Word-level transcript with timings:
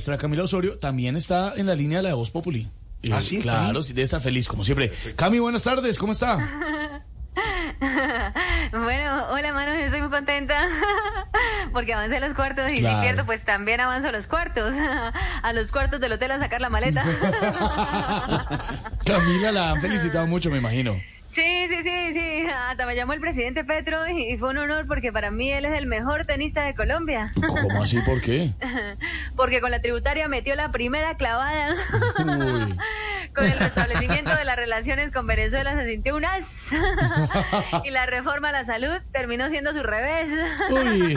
Nuestra 0.00 0.16
Camila 0.16 0.44
Osorio 0.44 0.78
también 0.78 1.14
está 1.14 1.52
en 1.56 1.66
la 1.66 1.74
línea 1.74 1.98
de 1.98 2.04
la 2.04 2.08
de 2.08 2.14
Voz 2.14 2.30
Populi. 2.30 2.66
Eh, 3.02 3.10
¿Ah, 3.12 3.20
sí? 3.20 3.36
¿Está 3.36 3.58
Claro, 3.64 3.82
sí, 3.82 3.92
debe 3.92 4.04
estar 4.04 4.22
feliz, 4.22 4.48
como 4.48 4.64
siempre. 4.64 4.90
Cami, 5.14 5.38
buenas 5.40 5.62
tardes, 5.62 5.98
¿cómo 5.98 6.12
está? 6.12 6.38
Bueno, 8.72 9.26
hola 9.30 9.52
manos, 9.52 9.76
estoy 9.78 10.00
muy 10.00 10.10
contenta 10.10 10.68
porque 11.72 11.92
avancé 11.94 12.18
los 12.20 12.34
cuartos 12.34 12.70
y 12.72 12.78
Claro. 12.78 12.96
si 12.98 13.02
pierdo 13.06 13.26
pues 13.26 13.44
también 13.44 13.80
avanzo 13.80 14.08
a 14.08 14.12
los 14.12 14.26
cuartos, 14.26 14.74
a 15.42 15.52
los 15.52 15.70
cuartos 15.70 16.00
del 16.00 16.12
hotel 16.12 16.32
a 16.32 16.38
sacar 16.38 16.60
la 16.60 16.68
maleta. 16.70 17.04
Camila 19.04 19.52
la 19.52 19.70
han 19.72 19.80
felicitado 19.80 20.26
mucho, 20.26 20.50
me 20.50 20.58
imagino. 20.58 20.94
Sí, 21.30 21.66
sí, 21.68 21.76
sí, 21.84 22.12
sí, 22.12 22.46
hasta 22.68 22.86
me 22.86 22.96
llamó 22.96 23.12
el 23.12 23.20
presidente 23.20 23.62
Petro 23.64 23.98
y 24.08 24.36
fue 24.36 24.50
un 24.50 24.58
honor 24.58 24.86
porque 24.88 25.12
para 25.12 25.30
mí 25.30 25.52
él 25.52 25.64
es 25.64 25.78
el 25.78 25.86
mejor 25.86 26.26
tenista 26.26 26.64
de 26.64 26.74
Colombia, 26.74 27.30
¿Cómo 27.34 27.82
así? 27.84 28.00
¿Por 28.00 28.20
qué? 28.20 28.50
Porque 29.40 29.62
con 29.62 29.70
la 29.70 29.80
tributaria 29.80 30.28
metió 30.28 30.54
la 30.54 30.70
primera 30.70 31.16
clavada. 31.16 31.74
Uy. 32.18 32.76
Con 33.34 33.44
el 33.44 33.58
restablecimiento 33.58 34.36
de 34.36 34.44
las 34.44 34.56
relaciones 34.56 35.12
con 35.12 35.26
Venezuela 35.26 35.74
se 35.76 35.86
sintió 35.86 36.16
un 36.16 36.26
as. 36.26 36.66
y 37.84 37.90
la 37.90 38.04
reforma 38.04 38.50
a 38.50 38.52
la 38.52 38.64
salud 38.66 38.98
terminó 39.12 39.48
siendo 39.48 39.72
su 39.72 39.82
revés. 39.82 40.30
Uy. 40.68 41.16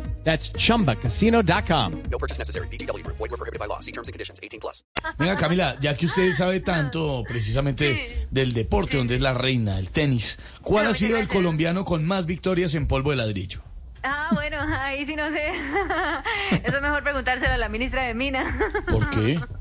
That's 0.23 0.51
chumbacasino.com. 0.53 2.03
No 2.09 2.17
purchase 2.17 2.39
necessary. 2.39 2.67
VGW 2.67 3.03
Group. 3.03 3.17
Void 3.17 3.31
were 3.31 3.37
prohibited 3.37 3.59
by 3.59 3.67
law. 3.67 3.79
See 3.81 3.91
terms 3.91 4.07
and 4.07 4.13
conditions. 4.13 4.39
18 4.41 4.59
plus. 4.61 4.83
Venga, 5.17 5.35
Camila, 5.35 5.77
ya 5.81 5.95
que 5.95 6.05
usted 6.05 6.31
sabe 6.31 6.59
tanto 6.59 7.23
precisamente 7.27 8.27
del 8.29 8.53
deporte, 8.53 8.97
donde 8.97 9.15
es 9.15 9.21
la 9.21 9.33
reina, 9.33 9.79
el 9.79 9.89
tenis, 9.89 10.37
¿cuál 10.61 10.85
Bueno, 10.85 10.89
ha 10.91 10.93
sido 10.93 11.17
el 11.17 11.27
colombiano 11.27 11.83
con 11.85 12.05
más 12.05 12.25
victorias 12.25 12.73
en 12.75 12.87
polvo 12.87 13.11
de 13.11 13.17
ladrillo? 13.17 13.61
Ah, 14.03 14.29
bueno, 14.33 14.57
ahí 14.61 15.05
sí 15.05 15.15
no 15.15 15.29
sé. 15.29 15.49
Eso 16.63 16.75
es 16.75 16.81
mejor 16.81 17.03
preguntárselo 17.03 17.53
a 17.53 17.57
la 17.57 17.69
ministra 17.69 18.03
de 18.03 18.13
Mina. 18.13 18.57
¿Por 18.87 19.09
qué? 19.11 19.39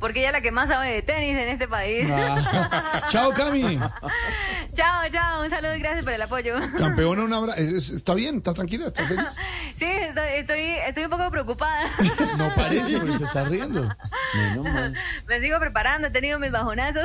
Porque 0.00 0.20
ella 0.20 0.28
es 0.28 0.32
la 0.32 0.40
que 0.40 0.50
más 0.50 0.68
sabe 0.68 0.90
de 0.92 1.02
tenis 1.02 1.36
en 1.36 1.48
este 1.50 1.68
país. 1.68 2.06
Ah. 2.10 3.02
Chao, 3.10 3.32
Cami. 3.34 3.78
chao, 4.74 5.08
chao. 5.12 5.42
Un 5.42 5.50
saludo 5.50 5.76
y 5.76 5.80
gracias 5.80 6.04
por 6.04 6.12
el 6.14 6.22
apoyo. 6.22 6.54
Campeona, 6.78 7.22
un 7.24 7.32
abrazo. 7.34 7.60
Es- 7.60 7.72
es- 7.72 7.90
¿Está 7.90 8.14
bien? 8.14 8.38
¿Está 8.38 8.54
tranquila? 8.54 8.86
¿Está 8.86 9.06
feliz? 9.08 9.24
Sí, 9.78 9.84
estoy, 9.84 10.28
estoy, 10.36 10.60
estoy 10.86 11.04
un 11.04 11.10
poco 11.10 11.30
preocupada. 11.30 11.84
No 12.38 12.50
parece, 12.54 12.98
pero 12.98 13.18
se 13.18 13.24
está 13.24 13.44
riendo. 13.44 13.88
Me 15.28 15.40
sigo 15.40 15.58
preparando, 15.60 16.08
he 16.08 16.10
tenido 16.10 16.38
mis 16.38 16.50
bajonazos. 16.50 17.04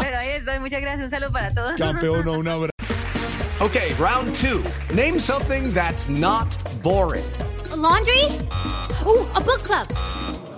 Pero 0.00 0.18
ahí 0.18 0.28
estoy. 0.30 0.58
Muchas 0.58 0.80
gracias. 0.82 1.04
Un 1.06 1.10
saludo 1.10 1.32
para 1.32 1.50
todos. 1.54 1.72
Campeona, 1.78 2.30
un 2.32 2.48
abrazo. 2.48 2.70
Okay, 3.60 3.94
round 3.98 4.34
two. 4.36 4.62
Name 4.94 5.18
something 5.18 5.72
that's 5.72 6.08
not 6.10 6.46
boring. 6.82 7.24
A 7.72 7.76
laundry? 7.76 8.24
Ooh, 9.06 9.26
a 9.34 9.40
book 9.40 9.62
club. 9.64 9.86